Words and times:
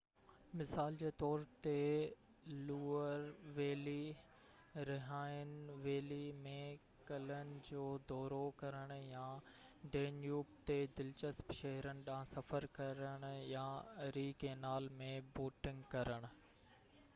مثال 0.59 0.95
جي 0.99 1.09
طور 1.23 1.41
تي 1.65 1.73
لوئر 2.69 3.25
ويلي 3.57 4.13
رهائن 4.89 5.51
ويلي 5.83 6.19
۾ 6.47 6.53
قلعن 7.11 7.51
جو 7.67 7.83
دورو 8.13 8.41
ڪرڻ 8.63 8.93
يا 9.11 9.25
ڊينيوب 9.97 10.55
تي 10.71 10.77
دلچسپ 11.01 11.55
شهرن 11.59 12.03
ڏانهن 12.09 12.31
سفر 12.33 12.67
ڪرڻ 12.79 13.27
يا 13.53 13.67
اري 14.07 14.25
ڪينال 14.45 14.89
۾ 15.07 15.11
بوٽنگ 15.39 15.89
ڪرڻ 15.95 16.27